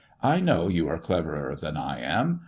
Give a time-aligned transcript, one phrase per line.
[0.33, 2.39] "I know you are cleverer than I am.